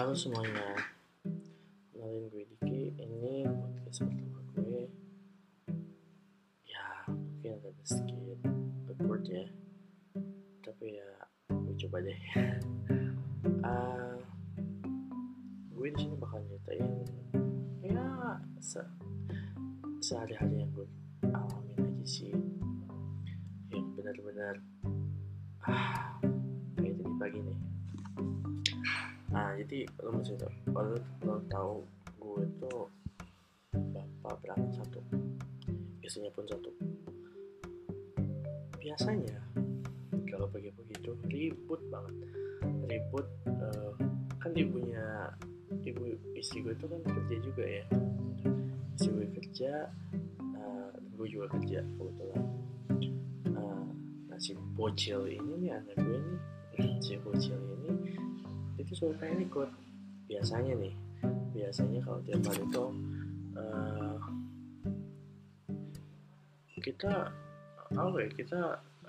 Halo 0.00 0.16
semuanya, 0.16 0.80
kenalin 1.92 2.32
gue 2.32 2.48
Diki. 2.48 2.88
Ini 2.96 3.44
podcast 3.44 4.00
pertama 4.08 4.40
gue. 4.56 4.88
Ya, 6.64 7.04
mungkin 7.04 7.60
ada 7.60 7.68
sedikit 7.84 8.40
awkward 8.88 9.28
ya. 9.28 9.44
Tapi 10.64 10.96
ya, 10.96 11.10
gue 11.52 11.74
coba 11.84 12.00
deh. 12.00 12.16
Ah, 13.60 14.16
gue 15.68 15.88
di 15.92 15.98
sini 16.00 16.16
bakal 16.16 16.40
nyeritain 16.48 17.04
ya 17.84 18.40
se 18.56 18.80
sehari-hari 20.00 20.64
yang 20.64 20.72
gue 20.72 20.88
alamin 21.28 21.76
aja 21.76 22.06
sih. 22.08 22.32
Yang 23.68 23.84
benar-benar 24.00 24.64
ah 25.68 26.16
kayak 26.80 26.96
tadi 26.96 27.12
pagi 27.20 27.40
nih 27.44 27.69
nah 29.50 29.58
jadi 29.58 29.82
lo 30.06 30.14
mesti 30.14 30.38
tau 30.38 30.54
kalau 30.70 30.94
lo 31.26 31.34
tahu 31.50 31.74
gue 32.22 32.42
tuh 32.62 32.86
bapak 33.74 34.38
berangkat 34.46 34.78
satu 34.78 35.02
istrinya 36.06 36.30
pun 36.30 36.46
satu. 36.46 36.70
Biasanya 38.78 39.38
kalau 40.30 40.46
pagi-pagi 40.50 40.94
itu 40.98 41.12
ribut 41.26 41.82
banget. 41.86 42.14
Ribut 42.86 43.26
eh, 43.46 43.92
kan 44.38 44.50
ibunya 44.54 45.30
ibu 45.82 46.14
istri 46.38 46.62
gue 46.62 46.74
tuh 46.78 46.86
kan 46.86 47.02
kerja 47.10 47.36
juga 47.42 47.62
ya. 47.66 47.86
Istri 48.98 49.10
gue 49.18 49.26
kerja 49.34 49.86
eh, 50.38 50.90
gue 51.14 51.26
juga 51.26 51.46
kerja 51.58 51.82
kebetulan. 51.98 52.42
Eh, 53.50 53.86
nah 54.30 54.38
si 54.38 54.54
bocil 54.78 55.26
ini 55.26 55.66
nih 55.66 55.74
anak 55.74 55.94
gue 55.98 56.18
nih 56.22 56.38
si 57.06 57.18
bocil 57.22 57.58
ini 57.58 57.90
itu 58.82 58.92
pengen 59.18 59.46
ikut. 59.46 59.70
Biasanya 60.30 60.74
nih 60.78 60.94
biasanya 61.50 62.00
kalau 62.06 62.20
tiap 62.24 62.40
hari 62.46 62.62
itu 62.64 62.84
eh, 63.58 64.16
kita 66.80 67.12
apa 67.90 68.16
ya 68.22 68.28
kita 68.32 68.60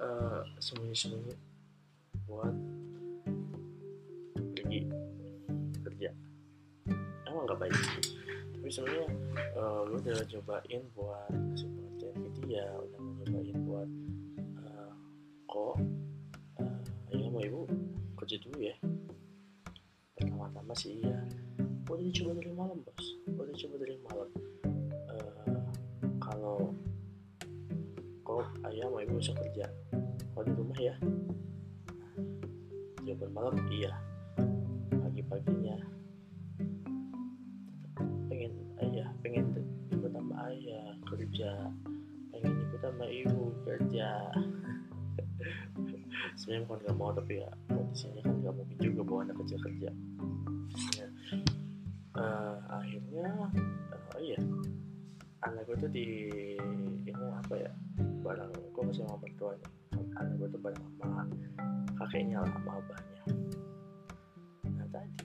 eh, 0.01 0.41
sembunyi-sembunyi 0.59 1.35
buat 2.27 2.55
pergi 4.35 4.81
kerja. 5.87 6.09
Emang 7.29 7.45
nggak 7.47 7.59
baik 7.59 7.77
tapi 8.61 8.69
sebenarnya 8.69 9.09
lu 9.89 9.97
udah 9.97 10.21
cobain 10.21 10.81
buat 10.93 11.33
kasih 11.33 11.65
pengertian 11.73 12.13
ke 12.13 12.29
dia 12.45 12.65
udah 12.77 12.99
nyobain 13.01 13.57
buat 13.65 13.89
eh, 14.61 14.91
kok 15.49 15.75
eh, 16.61 17.09
ayah 17.09 17.25
sama 17.25 17.39
ibu 17.41 17.61
kerja 18.21 18.37
dulu 18.45 18.57
ya 18.61 18.75
pertama-tama 20.61 20.77
sih 20.77 21.01
iya. 21.01 21.17
Udah 21.89 22.05
dicoba 22.05 22.31
dari 22.37 22.53
malam 22.53 22.77
bos. 22.85 23.05
Udah 23.33 23.49
dicoba 23.49 23.75
dari 23.81 23.95
malam. 24.05 24.29
Eh, 25.09 25.57
kalau 26.21 26.59
kok 28.21 28.45
ayah 28.69 28.85
sama 28.85 29.01
ibu 29.01 29.17
bisa 29.17 29.33
kerja? 29.33 29.65
Kalau 30.37 30.45
di 30.45 30.53
rumah 30.53 30.77
ya. 30.77 30.95
Jawaban 33.01 33.31
malam 33.33 33.55
iya. 33.73 33.93
Pagi-paginya. 35.01 35.77
Pengen 38.29 38.53
ayah 38.85 39.09
pengen 39.25 39.45
ikut 39.89 40.13
sama 40.13 40.35
ayah 40.53 40.93
kerja. 41.09 41.51
Pengen 42.29 42.53
ikut 42.69 42.79
sama 42.85 43.05
ibu 43.09 43.49
kerja 43.65 44.29
sebenarnya 46.35 46.63
bukan 46.67 46.79
gak 46.87 46.97
mau 46.97 47.11
tapi 47.11 47.33
ya 47.43 47.49
kondisinya 47.67 48.21
kan 48.23 48.35
gak 48.43 48.55
mungkin 48.55 48.77
juga 48.79 49.01
bawa 49.03 49.19
anak 49.27 49.37
kecil 49.43 49.59
kerja. 49.59 49.89
Ya. 50.97 51.07
Eh, 52.11 52.57
akhirnya 52.67 53.27
eh, 53.91 54.19
iya. 54.19 54.39
Anak 55.41 55.65
gue 55.65 55.77
tuh 55.81 55.91
di 55.91 56.07
ini 56.61 57.11
apa 57.15 57.53
ya 57.57 57.71
barang 58.21 58.51
gue 58.51 58.83
masih 58.85 59.03
sama 59.07 59.17
mertuanya. 59.23 59.69
Anak 60.19 60.33
gue 60.37 60.47
tuh 60.53 60.61
bareng 60.61 60.83
sama 61.01 61.25
kakeknya 61.97 62.37
lah 62.45 62.51
sama 62.51 62.71
abahnya. 62.77 63.23
Nah 64.69 64.87
tadi 64.93 65.23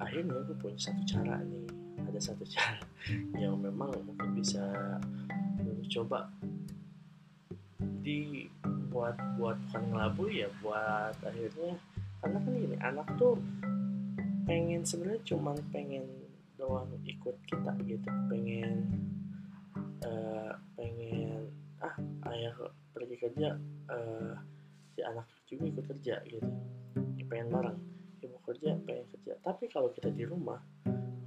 akhirnya 0.00 0.40
gue 0.46 0.56
punya 0.56 0.78
satu 0.78 1.02
cara 1.04 1.42
nih. 1.44 1.66
Ada 2.08 2.20
satu 2.32 2.44
cara 2.54 2.80
yang 3.36 3.60
memang 3.60 3.92
mungkin 4.06 4.38
bisa 4.38 4.64
lu 5.60 5.84
coba 5.90 6.32
di 8.00 8.48
buat 8.98 9.14
buat 9.38 9.54
bukan 9.70 9.82
ngelabui 9.94 10.42
ya 10.42 10.50
buat 10.58 11.14
akhirnya 11.22 11.78
karena 12.18 12.38
kan 12.42 12.54
ini 12.58 12.76
anak 12.82 13.06
tuh 13.14 13.38
pengen 14.42 14.82
sebenarnya 14.82 15.22
cuman 15.22 15.54
pengen 15.70 16.02
doang 16.58 16.90
ikut 17.06 17.38
kita 17.46 17.78
gitu 17.86 18.10
pengen 18.26 18.90
eh, 20.02 20.50
pengen 20.74 21.46
ah 21.78 21.94
ayah 22.34 22.58
pergi 22.90 23.16
kerja 23.22 23.54
eh, 23.86 24.34
si 24.98 25.00
anak 25.06 25.30
juga 25.46 25.64
ikut 25.70 25.84
kerja 25.94 26.18
gitu 26.26 26.50
Ya, 26.98 27.24
pengen 27.30 27.54
bareng 27.54 27.78
ibu 28.18 28.34
kerja 28.42 28.74
pengen 28.82 29.06
kerja 29.14 29.38
tapi 29.46 29.70
kalau 29.70 29.94
kita 29.94 30.10
di 30.10 30.26
rumah 30.26 30.58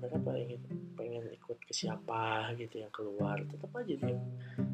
mereka 0.04 0.20
pengen 0.20 0.60
pengen 1.00 1.24
ikut 1.32 1.56
ke 1.64 1.72
siapa 1.72 2.52
gitu 2.60 2.84
yang 2.84 2.92
keluar 2.92 3.40
tetap 3.48 3.72
aja 3.80 3.96
dia 3.96 4.20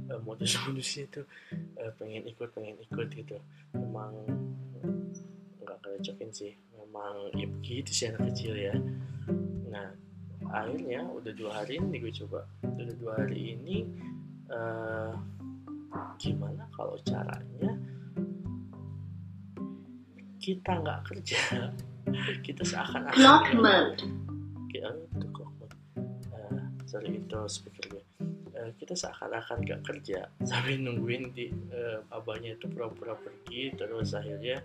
eh, 0.07 0.22
modus 0.23 0.56
modusnya 0.63 1.03
itu 1.07 1.22
eh, 1.79 1.91
pengen 2.00 2.23
ikut 2.28 2.50
pengen 2.56 2.75
ikut 2.81 3.07
gitu. 3.12 3.38
Memang 3.75 4.12
nggak 5.63 5.78
ngerecokin 5.84 6.31
sih. 6.31 6.53
Memang 6.75 7.31
ya 7.35 7.47
begitu 7.47 7.91
sih 7.91 8.09
anak 8.09 8.31
kecil 8.34 8.53
ya. 8.56 8.75
Nah 9.68 9.91
akhirnya 10.47 11.03
udah 11.12 11.34
dua 11.35 11.51
hari 11.63 11.79
ini 11.79 12.00
gue 12.00 12.13
coba. 12.23 12.47
Udah 12.63 12.95
dua 12.97 13.13
hari 13.19 13.57
ini 13.57 13.85
eh, 14.51 15.12
gimana 16.18 16.63
kalau 16.74 16.97
caranya 17.06 17.72
kita 20.38 20.72
nggak 20.79 21.01
kerja? 21.12 21.39
Kita 22.45 22.63
seakan-akan 22.63 23.19
Clock 23.19 23.45
mode. 23.59 24.00
Eh, 26.31 26.62
sorry 26.88 27.19
itu 27.19 27.39
speaker 27.51 27.97
kita 28.76 28.94
seakan-akan 28.98 29.64
gak 29.64 29.82
kerja. 29.86 30.28
Sampai 30.50 30.80
nungguin 30.80 31.32
di 31.32 31.48
eh, 31.72 32.00
abahnya 32.12 32.60
itu 32.60 32.68
pura-pura 32.68 33.16
pergi 33.16 33.72
terus 33.78 34.12
akhirnya 34.12 34.60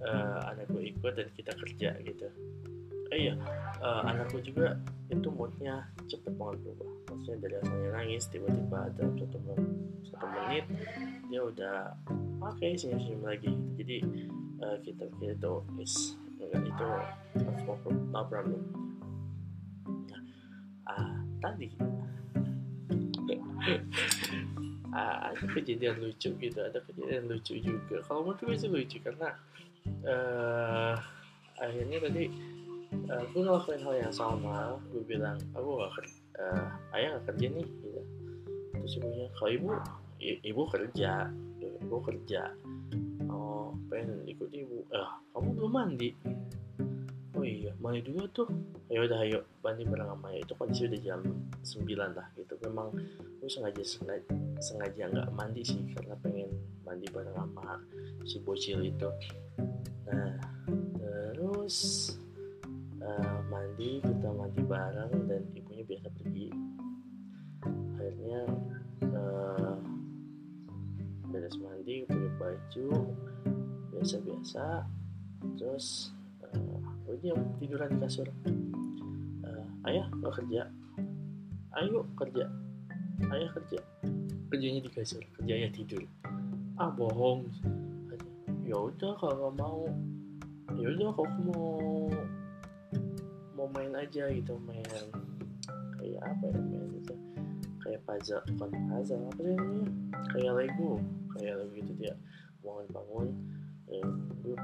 eh, 0.00 0.38
anak 0.50 0.68
gue 0.68 0.92
ikut 0.92 1.12
dan 1.16 1.28
kita 1.32 1.52
kerja 1.56 1.90
gitu. 2.04 2.26
Eh, 3.10 3.18
iya 3.30 3.34
eh, 3.80 4.02
anak 4.04 4.30
gue 4.34 4.42
juga 4.44 4.76
itu 5.10 5.28
moodnya 5.32 5.88
cepet 6.06 6.32
banget 6.36 6.58
berubah. 6.62 6.90
Maksudnya 7.10 7.38
dari 7.42 7.54
asalnya 7.58 7.90
nangis 7.96 8.24
tiba-tiba 8.30 8.80
dalam 8.94 9.14
satu, 9.18 9.38
men- 9.42 9.78
satu 10.06 10.26
menit 10.30 10.64
dia 11.30 11.40
udah 11.42 11.78
oke 12.42 12.66
senyum-senyum 12.76 13.22
lagi. 13.22 13.52
Jadi 13.78 13.96
eh, 14.62 14.76
kita 14.84 15.04
kita 15.18 15.34
itu 15.34 15.54
is 15.82 16.20
itu 16.40 16.88
no 18.10 18.22
problem. 18.26 18.62
Nah, 20.08 20.22
ah, 20.88 21.18
tadi 21.38 21.68
ada 24.90 25.46
kejadian 25.54 26.02
lucu 26.02 26.34
gitu 26.34 26.58
ada 26.58 26.82
kejadian 26.82 27.30
lucu 27.30 27.62
juga. 27.62 28.02
Kalau 28.06 28.26
menurut 28.26 28.42
gue 28.42 28.56
sih 28.58 28.70
lucu 28.70 28.98
karena 28.98 29.28
eh 30.06 30.94
akhirnya 31.60 31.98
tadi 32.02 32.24
eh, 32.90 33.24
gue 33.30 33.40
ngelakuin 33.42 33.82
hal 33.86 33.94
yang 34.08 34.14
sama. 34.14 34.78
Gue 34.90 35.02
bilang 35.06 35.38
aku 35.54 35.68
gak 35.78 35.92
kerja 36.00 36.18
ayah 36.96 37.20
gak 37.20 37.34
kerja 37.34 37.46
nih 37.52 37.66
gitu. 37.68 38.00
Terus 38.80 38.92
ibunya 38.98 39.26
kalau 39.38 39.50
ibu 39.52 39.68
ibu 40.20 40.62
kerja. 40.68 41.12
Ibu 41.60 41.96
kerja. 42.04 42.42
Oh 43.30 43.76
pengen 43.88 44.26
ikut 44.26 44.50
ibu. 44.50 44.84
Eh 44.90 45.10
kamu 45.32 45.48
belum 45.54 45.72
mandi 45.72 46.10
oh 47.34 47.44
iya 47.46 47.72
mandi 47.78 48.02
dulu 48.02 48.26
tuh. 48.34 48.48
Ya 48.90 49.06
udah 49.06 49.18
ayo 49.22 49.46
sama 49.62 50.26
ayah. 50.34 50.42
itu 50.42 50.54
kondisi 50.58 50.82
udah 50.90 51.00
jam 51.00 51.20
9 51.62 52.16
lah 52.16 52.26
gitu. 52.34 52.54
Memang 52.66 52.90
gue 53.40 53.50
sengaja 53.50 53.82
sengaja 53.86 54.34
sengaja 54.58 55.02
nggak 55.08 55.30
mandi 55.32 55.62
sih 55.62 55.80
karena 55.94 56.14
pengen 56.18 56.50
mandi 56.82 57.06
bareng 57.08 57.36
sama 57.36 57.78
si 58.26 58.36
bocil 58.42 58.82
itu. 58.82 59.08
Nah 60.10 60.34
terus 60.98 61.76
eh, 63.00 63.38
mandi 63.48 64.02
kita 64.02 64.28
mandi 64.34 64.62
bareng 64.66 65.12
dan 65.30 65.42
ibunya 65.54 65.84
biasa 65.86 66.08
pergi. 66.18 66.48
Akhirnya 67.96 68.40
eh, 69.06 69.74
beres 71.30 71.56
mandi 71.62 72.04
pakai 72.10 72.30
baju 72.36 72.88
biasa-biasa. 73.94 74.84
Terus 75.56 76.12
eh, 77.20 77.28
diam 77.28 77.40
tiduran 77.60 77.92
di 77.92 77.98
kasur. 78.00 78.28
Eh, 79.44 79.64
ayah 79.92 80.08
nggak 80.08 80.32
kerja? 80.40 80.64
Ayo 81.76 82.08
kerja? 82.16 82.48
Ayah 83.28 83.50
kerja? 83.52 83.78
Kerjanya 84.48 84.80
di 84.80 84.90
kasur 84.90 85.20
kerjanya 85.36 85.68
tidur. 85.68 86.00
Ah 86.80 86.88
bohong. 86.88 87.44
Ya 88.64 88.80
udah 88.80 89.12
kalau 89.20 89.52
mau. 89.52 89.84
Ya 90.80 90.96
udah 90.96 91.12
kalau 91.12 91.32
mau 91.44 91.68
mau 93.52 93.68
main 93.76 93.92
aja 93.92 94.24
gitu 94.32 94.56
main 94.64 94.80
kayak 96.00 96.24
apa 96.24 96.44
ya 96.48 96.56
main 96.56 96.88
gitu. 96.96 97.14
Kayak 97.84 98.00
puzzle 98.08 98.40
bukan 98.56 98.70
puzzle 98.88 99.20
apa 99.28 99.40
sih 99.44 99.54
namanya? 99.60 99.88
Kayak 100.32 100.52
Lego 100.56 100.92
kayak 101.36 101.54
Lego 101.60 101.74
gitu 101.76 101.92
dia. 102.00 102.14
Bangun 102.64 102.88
bangun 102.88 103.28
ya 103.92 104.00
gue 104.40 104.56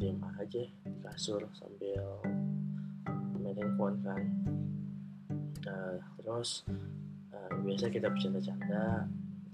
diam 0.00 0.20
aja 0.38 0.62
di 0.64 0.98
kasur 1.04 1.44
sambil 1.56 2.00
main 3.40 3.56
handphone 3.56 3.98
kan. 4.04 4.22
Uh, 5.60 6.00
terus 6.20 6.64
uh, 7.36 7.52
biasa 7.60 7.92
kita 7.92 8.08
bercanda-canda 8.08 9.04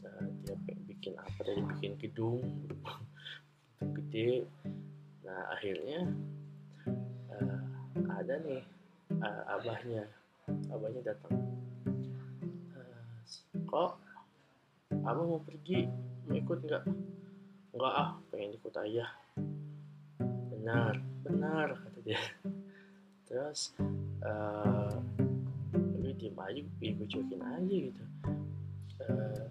uh, 0.07 0.27
dia 0.47 0.55
bikin 0.87 1.19
apa 1.19 1.41
tadi 1.43 1.63
bikin 1.77 1.93
gedung 1.99 2.43
gede. 3.81 4.47
Nah 5.27 5.51
akhirnya 5.51 6.07
uh, 7.35 7.61
ada 8.15 8.35
nih 8.47 8.63
uh, 9.19 9.43
abahnya. 9.59 10.07
Abahnya 10.71 11.03
datang. 11.03 11.43
Kok 13.67 13.99
abah 15.03 15.25
mau 15.27 15.43
pergi? 15.43 15.91
Mau 16.31 16.39
ikut 16.39 16.59
nggak? 16.63 16.87
Nggak 17.75 17.93
ah 17.99 18.15
pengen 18.31 18.55
ikut 18.55 18.75
ayah 18.87 19.11
benar 20.67 20.99
benar 21.23 21.69
kata 21.79 21.99
dia. 22.03 22.19
Terus 23.31 23.71
uh, 24.27 24.99
gue 25.71 26.11
diem 26.19 26.35
aja 26.35 26.59
gue 26.59 27.39
aja 27.39 27.77
gitu. 27.87 28.03
Uh, 29.07 29.47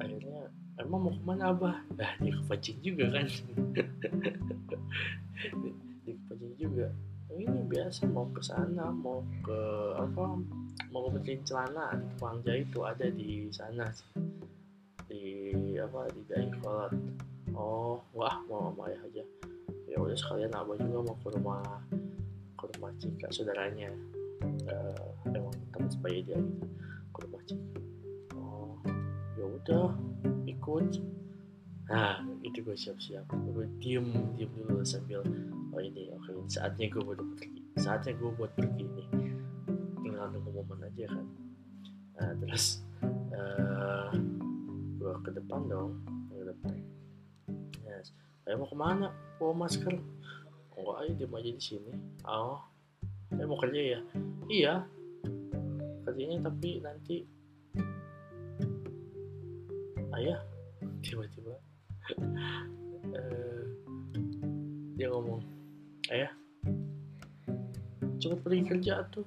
akhirnya 0.00 0.48
emang 0.80 1.04
mau 1.04 1.12
ke 1.12 1.20
mana 1.20 1.52
abah? 1.52 1.84
Nah 2.00 2.16
dia 2.24 2.32
kepancing 2.32 2.80
juga 2.80 3.12
kan. 3.12 3.28
Dia 6.08 6.16
kepancing 6.16 6.56
juga. 6.56 6.88
Ini 7.36 7.68
biasa 7.68 8.08
mau 8.08 8.24
ke 8.32 8.40
sana 8.40 8.88
mau 8.88 9.20
ke 9.44 9.60
apa 10.00 10.40
mau 10.88 11.12
bikin 11.12 11.44
celana 11.44 11.92
di 11.92 12.40
jahit 12.40 12.72
itu 12.72 12.80
ada 12.88 13.04
di 13.12 13.52
sana 13.52 13.92
di 15.12 15.76
apa 15.76 16.08
di 16.08 16.24
Dayakolot 16.24 16.96
oh 17.52 18.00
wah 18.16 18.40
mau 18.48 18.72
sama 18.72 18.88
ayah 18.88 19.04
aja 19.04 19.35
ya 19.96 20.04
udah 20.04 20.12
sekalian 20.12 20.52
abah 20.52 20.76
juga 20.76 20.98
mau 21.08 21.16
ke 21.24 21.28
rumah 21.32 21.64
ke 22.60 22.64
rumah 22.76 22.92
Cika 23.00 23.32
saudaranya. 23.32 23.88
Uh, 24.68 25.08
emang 25.32 25.56
teman 25.72 25.88
sebaya 25.88 26.20
dia 26.20 26.36
gitu 26.36 26.68
ke 27.16 27.18
rumah 27.24 27.42
Cika. 27.48 27.80
Oh 28.36 28.76
ya 29.40 29.44
udah 29.48 29.88
ikut. 30.44 31.00
Nah 31.88 32.20
itu 32.44 32.60
gue 32.60 32.76
siap-siap. 32.76 33.24
Gue 33.32 33.64
diem 33.80 34.04
diem 34.36 34.52
dulu 34.52 34.84
sambil 34.84 35.24
oh 35.72 35.80
ini 35.80 36.12
oke 36.12 36.28
okay, 36.28 36.44
saatnya 36.52 36.92
gue 36.92 37.00
buat 37.00 37.20
pergi 37.36 37.60
saatnya 37.80 38.12
gue 38.16 38.30
buat 38.36 38.52
pergi 38.56 38.84
nih 38.84 39.08
tinggal 40.04 40.28
nunggu 40.28 40.60
momen 40.60 40.92
aja 40.92 41.08
kan. 41.08 41.26
Nah 42.20 42.30
terus 42.44 42.84
uh, 43.32 44.12
gue 45.00 45.14
ke 45.24 45.30
depan 45.32 45.64
dong 45.72 46.04
ke 46.28 46.44
depan 46.52 46.76
yes. 48.46 48.54
saya 48.54 48.62
mau 48.62 48.70
ke 48.70 48.76
mana? 48.78 49.10
Bawa 49.42 49.66
masker. 49.66 49.94
Enggak 50.78 50.96
aja 51.02 51.12
diem 51.18 51.34
aja 51.34 51.50
di 51.50 51.62
sini? 51.62 51.92
Oh. 52.22 52.62
Saya 53.34 53.46
mau 53.50 53.58
kerja 53.58 53.80
ya? 53.98 54.00
Iya. 54.46 54.74
Kerjanya 56.06 56.46
tapi 56.46 56.78
nanti 56.78 57.26
ayah 60.14 60.38
tiba-tiba. 61.02 61.58
Uh, 63.10 63.66
dia 64.96 65.10
ngomong 65.10 65.42
ayah 66.14 66.30
cepet 68.22 68.38
pergi 68.46 68.62
kerja 68.62 69.02
tuh. 69.10 69.26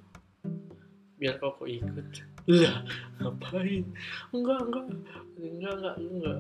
Biar 1.20 1.36
kau 1.44 1.68
ikut 1.68 2.08
lah 2.50 2.82
ngapain? 3.22 3.86
Enggak 4.34 4.60
enggak. 4.66 4.86
Enggak 5.38 5.74
enggak 5.78 5.96
enggak. 6.02 6.40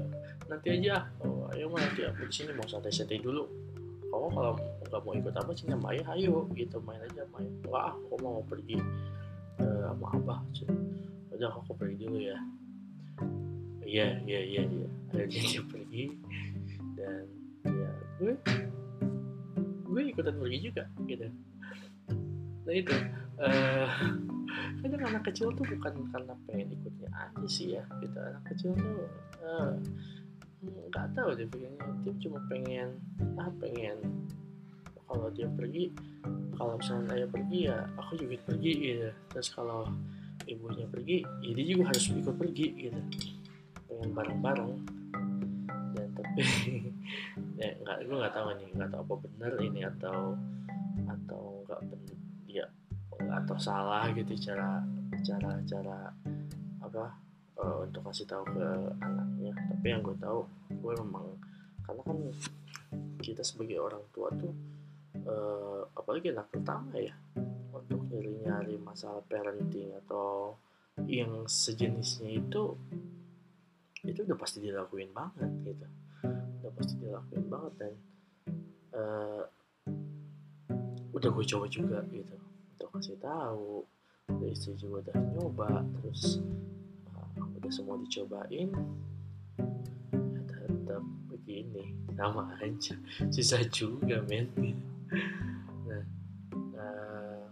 Nanti 0.49 0.67
aja. 0.73 0.95
Oh 1.21 1.45
ayo 1.53 1.69
mah 1.69 1.85
nanti 1.85 2.01
aku 2.01 2.25
di 2.25 2.33
sini 2.33 2.51
mau 2.57 2.65
santai-santai 2.65 3.21
dulu. 3.21 3.45
Kamu 4.09 4.27
kalau 4.33 4.53
nggak 4.57 5.01
mau 5.05 5.13
ikut 5.13 5.35
apa 5.37 5.51
sama 5.53 5.93
ayah 5.93 6.07
ayo. 6.17 6.49
Gitu 6.57 6.81
main 6.81 6.97
aja 7.05 7.21
main 7.29 7.45
enggak 7.61 7.83
ah 7.83 7.93
aku 7.93 8.15
mau 8.25 8.41
pergi 8.41 8.81
uh, 9.61 9.93
sama 9.93 10.07
abah 10.17 10.39
udah 11.39 11.55
aku 11.55 11.71
pergi 11.77 12.03
dulu 12.03 12.19
ya. 12.19 12.37
Iya 13.85 14.07
iya 14.25 14.39
iya 14.43 14.61
iya. 14.65 14.87
Akhirnya 15.13 15.39
dia 15.45 15.63
pergi. 15.77 16.05
Dan 16.97 17.25
ya 17.69 17.91
gue 18.17 18.33
gue 19.87 20.01
ikutan 20.09 20.35
pergi 20.41 20.57
juga 20.73 20.83
gitu. 21.05 21.29
Nah 22.65 22.73
itu 22.73 22.95
uh, 23.39 23.89
kadang 24.79 25.03
anak 25.05 25.23
kecil 25.31 25.51
tuh 25.53 25.65
bukan 25.67 25.93
karena 26.11 26.33
pengen 26.47 26.67
ikutnya 26.73 27.09
aja 27.11 27.47
sih 27.47 27.77
ya 27.77 27.83
gitu. 27.99 28.17
Anak 28.17 28.43
kecil 28.49 28.71
tuh 28.75 29.05
nggak 30.63 31.05
uh, 31.05 31.11
tahu 31.15 31.29
deh 31.35 31.47
pengennya. 31.47 31.89
Dia 32.03 32.13
cuma 32.23 32.39
pengen 32.47 32.89
ah 33.39 33.51
pengen 33.59 33.97
kalau 35.09 35.27
dia 35.33 35.49
pergi 35.49 35.89
kalau 36.53 36.75
misalnya 36.75 37.15
ayah 37.15 37.29
pergi 37.31 37.59
ya 37.65 37.77
aku 37.97 38.11
juga 38.19 38.35
pergi 38.47 38.71
gitu. 38.77 39.09
Terus 39.31 39.49
kalau 39.53 39.81
ibunya 40.49 40.85
pergi 40.89 41.17
ya 41.43 41.51
dia 41.53 41.65
juga 41.65 41.83
harus 41.93 42.03
ikut 42.09 42.35
pergi 42.35 42.67
gitu. 42.87 43.01
Pengen 43.89 44.09
bareng-bareng. 44.15 44.73
Dan 45.95 46.07
tapi 46.13 46.41
ya 47.59 47.69
nggak 47.83 47.97
gue 48.07 48.15
nggak 48.15 48.35
tahu 48.35 48.47
nih 48.55 48.69
nggak 48.75 48.89
tahu 48.91 49.01
apa 49.03 49.15
benar 49.27 49.53
ini 49.59 49.81
atau 49.83 50.39
atau 51.07 51.43
nggak 51.67 51.81
benar 51.89 52.17
ya 52.47 52.65
atau 53.27 53.57
salah 53.59 54.07
gitu 54.15 54.31
cara 54.39 54.79
cara 55.19 55.59
cara 55.67 55.97
apa 56.79 57.03
uh, 57.59 57.83
untuk 57.83 58.07
kasih 58.07 58.27
tahu 58.27 58.43
ke 58.55 58.67
anaknya. 59.03 59.53
Tapi 59.55 59.85
yang 59.85 60.01
gue 60.01 60.17
tahu 60.17 60.47
gue 60.71 60.93
memang 61.03 61.25
karena 61.83 62.01
kan 62.05 62.17
kita 63.19 63.43
sebagai 63.43 63.81
orang 63.81 64.03
tua 64.15 64.31
tuh 64.37 64.53
uh, 65.27 65.81
apalagi 65.97 66.31
anak 66.31 66.47
pertama 66.47 66.95
ya 66.95 67.13
untuk 67.75 68.07
nyari-nyari 68.07 68.79
masalah 68.79 69.21
parenting 69.27 69.91
atau 70.05 70.55
yang 71.07 71.47
sejenisnya 71.47 72.39
itu 72.39 72.75
itu 74.07 74.19
udah 74.23 74.37
pasti 74.39 74.63
dilakuin 74.63 75.11
banget 75.11 75.51
gitu. 75.67 75.87
Udah 76.63 76.71
pasti 76.71 76.93
dilakuin 77.03 77.45
banget 77.51 77.73
dan 77.75 77.93
uh, 78.95 79.43
udah 81.11 81.29
gue 81.35 81.45
coba 81.51 81.65
juga 81.67 81.99
gitu 82.15 82.38
untuk 82.79 82.95
kasih 82.95 83.19
tahu. 83.19 83.83
Udah 84.31 84.47
istri 84.47 84.71
juga 84.79 85.03
udah 85.03 85.19
nyoba 85.35 85.83
terus 85.99 86.39
uh, 87.11 87.43
udah 87.59 87.71
semua 87.75 87.99
dicobain 87.99 88.71
ya 90.15 90.39
tetap 90.47 91.03
begini 91.27 91.91
sama 92.15 92.55
aja. 92.63 92.95
Susah 93.35 93.67
juga 93.67 94.23
men. 94.31 94.47
Nah 95.83 96.03
uh, 96.79 97.43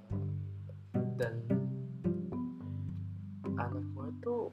dan 1.19 1.43
anak 3.59 3.83
gue 3.83 4.09
tuh 4.23 4.47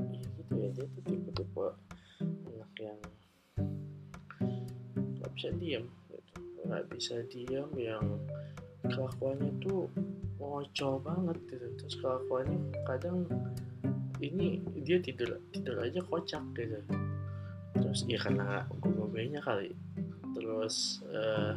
ya 0.00 0.24
gitu 0.24 0.52
ya 0.64 0.68
dia 0.72 0.86
tuh 0.96 1.02
tipe-tipe 1.04 1.68
anak 2.24 2.72
yang 2.80 2.98
nggak 5.20 5.30
bisa 5.36 5.52
diam 5.60 5.84
gitu. 6.08 6.40
Nggak 6.64 6.84
bisa 6.88 7.20
diam 7.28 7.68
yang 7.76 8.06
kelakuannya 8.88 9.50
tuh 9.60 9.88
ngocol 10.38 11.00
banget 11.00 11.38
gitu. 11.48 11.66
Terus 11.80 11.94
kelakuannya 12.00 12.58
kadang 12.84 13.24
ini 14.20 14.62
dia 14.84 15.00
tidur 15.00 15.40
tidur 15.50 15.76
aja 15.80 16.00
kocak 16.04 16.44
gitu. 16.56 16.78
Terus 17.74 18.00
ya 18.06 18.18
karena 18.20 18.68
gue 18.80 19.40
kali. 19.40 19.70
Terus 20.34 21.00
uh, 21.08 21.54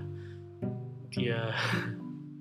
dia 1.11 1.51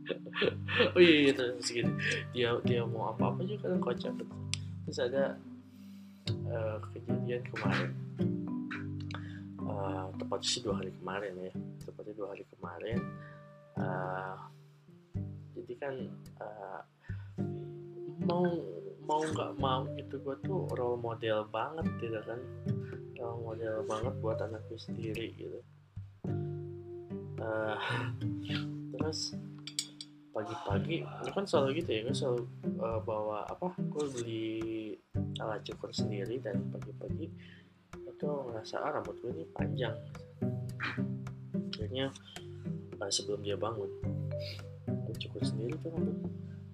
oh 0.94 1.00
iya, 1.00 1.16
iya 1.28 1.32
terus 1.34 1.68
gitu. 1.68 1.90
Dia 2.32 2.56
dia 2.62 2.82
mau 2.86 3.10
apa 3.10 3.34
apa 3.34 3.40
juga 3.42 3.68
kadang 3.68 3.82
kocak 3.82 4.12
terus 4.86 5.02
ada 5.02 5.34
uh, 6.46 6.78
kejadian 6.94 7.42
kemarin. 7.50 7.90
Uh, 9.66 10.08
tepatnya 10.16 10.46
sih 10.46 10.62
dua 10.62 10.78
hari 10.78 10.94
kemarin 10.94 11.32
ya. 11.42 11.52
Tepatnya 11.82 12.14
dua 12.14 12.28
hari 12.32 12.44
kemarin 12.54 12.98
uh, 13.80 14.36
jadi 15.66 15.82
kan 15.82 15.94
uh, 16.38 16.80
mau 18.22 18.46
mau 19.02 19.18
nggak 19.18 19.58
mau 19.58 19.82
gitu 19.98 20.22
gue 20.22 20.36
tuh 20.46 20.70
role 20.78 20.94
model 20.94 21.42
banget 21.50 21.90
gitu 21.98 22.22
kan. 22.22 22.38
Role 23.18 23.42
model 23.42 23.82
banget 23.82 24.14
buat 24.22 24.38
anak 24.46 24.62
gue 24.70 24.78
sendiri 24.78 25.34
gitu. 25.34 25.58
Uh, 27.42 27.74
terus 28.94 29.34
pagi-pagi 30.30 31.02
itu 31.02 31.30
kan 31.34 31.44
selalu 31.50 31.82
gitu 31.82 31.90
ya 31.90 32.00
gue 32.06 32.14
selalu 32.14 32.42
uh, 32.78 33.00
bawa 33.02 33.42
apa 33.50 33.74
gue 33.74 34.04
beli 34.20 34.54
alat 35.42 35.66
cukur 35.66 35.90
sendiri 35.90 36.38
dan 36.38 36.62
pagi-pagi 36.70 37.26
itu 38.06 38.26
ngerasa 38.28 38.86
ah 38.86 39.02
rambut 39.02 39.18
gue 39.18 39.34
ini 39.34 39.50
panjang. 39.50 39.98
Akhirnya 41.74 42.14
uh, 43.02 43.10
sebelum 43.10 43.42
dia 43.42 43.58
bangun 43.58 43.90
cukur 45.16 45.42
sendiri 45.42 45.74
tuh 45.80 45.90
rambut 45.94 46.16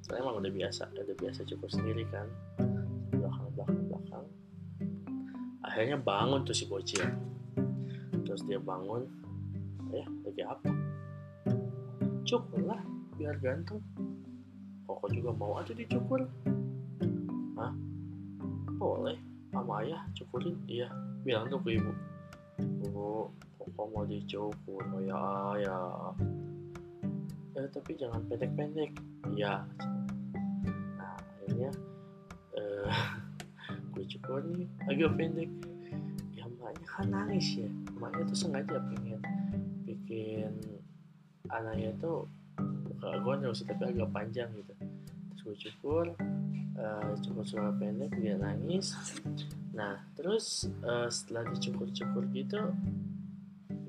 soalnya 0.02 0.26
emang 0.26 0.36
udah 0.42 0.52
biasa 0.52 0.82
udah 0.92 1.16
biasa 1.16 1.40
cukur 1.46 1.68
sendiri 1.70 2.02
kan. 2.10 2.26
Belakang 3.14 3.48
belakang 3.54 3.82
belakang. 3.86 4.24
Akhirnya 5.62 5.96
bangun 5.96 6.42
tuh 6.42 6.56
si 6.56 6.66
bocil 6.66 7.06
terus 8.22 8.42
dia 8.48 8.58
bangun 8.58 9.06
eh 9.94 10.06
lagi 10.26 10.42
apa? 10.42 10.70
Cukur 12.26 12.60
lah 12.66 12.80
biar 13.14 13.38
ganteng. 13.38 13.78
Koko 14.88 15.06
juga 15.14 15.30
mau 15.32 15.56
aja 15.56 15.70
dicukur. 15.72 16.26
Hah? 17.56 17.72
boleh 18.82 19.14
sama 19.54 19.86
ayah 19.86 20.02
cukurin? 20.18 20.58
Iya. 20.66 20.90
Bilang 21.22 21.46
tuh 21.46 21.62
ke 21.62 21.78
ibu. 21.78 21.92
Bu 22.82 23.30
koko 23.62 23.82
mau 23.94 24.02
dicukur 24.02 24.82
oh 24.90 25.00
ya 25.06 25.18
ayah 25.54 26.10
eh 27.52 27.68
tapi 27.68 27.92
jangan 28.00 28.24
pendek-pendek. 28.28 28.90
Iya. 29.36 29.64
Nah 30.96 31.12
akhirnya 31.20 31.70
eh 32.56 32.96
gue 33.92 34.04
cukur 34.16 34.40
nih 34.52 34.66
agak 34.88 35.12
pendek. 35.20 35.50
Ya 36.32 36.48
emaknya 36.48 36.86
kan 36.88 37.06
nangis 37.12 37.46
ya. 37.60 37.68
Emaknya 37.96 38.22
tuh 38.32 38.38
sengaja 38.38 38.76
pengen 38.88 39.20
bikin 39.84 40.52
anaknya 41.52 41.92
tuh 42.00 42.24
buka 42.58 43.20
gondrong 43.20 43.52
sih 43.52 43.68
tapi 43.68 43.92
agak 43.92 44.08
panjang 44.12 44.48
gitu. 44.56 44.72
Terus 45.32 45.40
gue 45.44 45.56
cukur 45.68 46.06
uh, 46.80 47.12
cukur 47.20 47.44
suara 47.44 47.72
pendek 47.76 48.16
dia 48.16 48.40
nangis. 48.40 48.96
Nah 49.76 50.00
terus 50.16 50.68
uh, 50.84 51.12
setelah 51.12 51.52
dicukur-cukur 51.52 52.28
gitu 52.32 52.72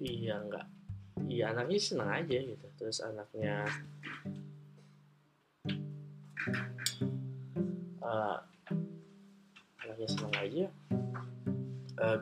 iya 0.04 0.36
enggak 0.44 0.68
iya 1.30 1.52
anaknya 1.52 1.80
senang 1.80 2.12
aja 2.12 2.38
gitu. 2.40 2.68
Terus 2.80 3.00
anaknya 3.04 3.68
uh, 8.04 8.38
anaknya 9.84 10.08
senang 10.08 10.36
aja 10.40 10.66
uh, 12.02 12.20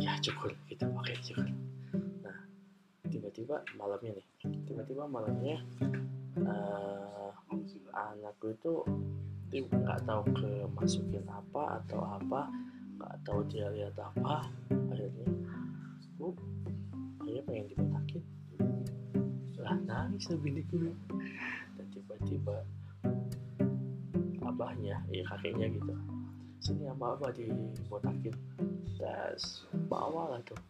ya 0.00 0.12
cukur 0.24 0.52
kita 0.70 0.88
pakai 0.88 1.16
cukur. 1.20 1.48
Nah 2.24 2.38
tiba-tiba 3.10 3.62
malamnya 3.76 4.16
nih 4.16 4.26
tiba-tiba 4.64 5.04
malamnya 5.10 5.60
uh, 6.46 7.30
anakku 7.90 8.54
itu 8.54 8.72
dia 9.50 9.66
nggak 9.66 10.06
tahu 10.06 10.22
ke 10.30 10.50
masukin 10.78 11.26
apa 11.26 11.82
atau 11.82 12.00
apa 12.06 12.46
nggak 12.96 13.14
tahu 13.26 13.40
dia 13.50 13.66
lihat 13.74 13.98
apa 13.98 14.46
akhirnya 14.70 15.26
bu 16.20 16.36
ayah 17.24 17.42
pengen 17.48 17.64
dibotakin 17.72 18.22
lah 19.56 19.76
nangis 19.88 20.28
lah 20.28 20.36
biniku. 20.36 20.92
Dan 21.80 21.86
tiba-tiba 21.96 22.60
abahnya 24.44 25.00
ya 25.08 25.24
kakeknya 25.32 25.72
gitu. 25.72 25.96
Sini 26.60 26.84
sama 26.84 27.16
abah 27.16 27.32
dibotakin 27.32 28.36
terus 29.00 29.64
bawa 29.88 30.36
lah 30.36 30.40
tuh. 30.44 30.60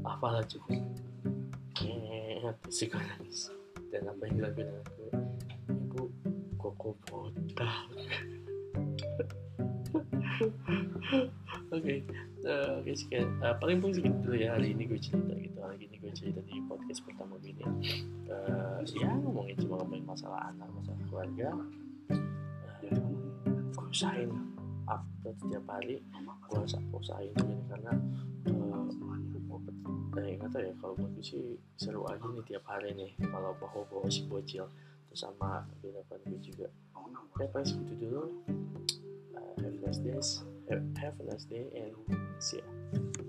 Apalah 0.00 0.40
cukup. 0.48 0.80
Si 2.72 2.88
nangis 2.88 3.52
dan 3.94 4.10
apa 4.10 4.26
yang 4.26 4.42
dilakukan 4.42 4.68
aku 4.82 5.04
ibu 5.70 6.02
koko 6.58 6.90
botak 7.06 7.86
Oke, 11.86 12.02
eh, 12.42 12.70
oke 12.82 12.92
sekian. 12.98 13.38
Uh, 13.38 13.54
paling 13.62 13.78
paling 13.78 13.94
segitu 13.94 14.18
dulu 14.26 14.34
ya 14.34 14.58
hari 14.58 14.74
ini 14.74 14.90
gue 14.90 14.98
cerita 14.98 15.38
gitu. 15.38 15.54
Hari 15.62 15.86
ini 15.86 16.02
gue 16.02 16.10
cerita 16.18 16.42
di 16.42 16.58
podcast 16.66 16.98
pertama 17.06 17.38
gue 17.38 17.54
ini. 17.54 17.62
Uh, 18.26 18.82
ya 18.90 19.14
ngomongin 19.14 19.54
cuma 19.62 19.78
ngomongin 19.78 20.02
masalah 20.02 20.50
anak, 20.50 20.66
masalah 20.74 20.98
keluarga. 21.06 21.48
Uh, 22.10 23.06
gue 23.70 23.86
usahain 23.86 24.34
setiap 25.22 25.62
hari. 25.70 26.02
Gue 26.50 26.66
usahain 26.66 27.30
juga 27.38 27.54
nih, 27.54 27.60
karena 27.70 27.92
uh, 28.50 28.90
eh, 30.18 30.34
nggak 30.42 30.50
tahu 30.50 30.62
ya 30.66 30.74
kalau 30.82 30.94
gue 30.98 31.22
sih 31.22 31.54
seru 31.78 32.02
aja 32.10 32.26
nih 32.34 32.42
tiap 32.50 32.66
hari 32.66 32.98
nih 32.98 33.14
kalau 33.30 33.54
bawa 33.62 33.86
bawa 33.86 34.10
si 34.10 34.26
bocil 34.26 34.66
terus 35.06 35.22
sama 35.22 35.62
kehidupan 35.78 36.18
gue 36.26 36.40
juga 36.42 36.66
ya 37.38 37.46
paling 37.52 37.68
segitu 37.68 37.94
dulu 38.10 38.22
uh, 39.38 39.54
have 39.60 39.70
a 39.70 39.80
nice 39.86 40.02
day 40.02 40.16
have, 40.70 41.14
a 41.20 41.30
nice 41.30 41.44
day 41.44 41.66
and 41.74 41.92
see 42.38 42.58
ya 42.58 43.22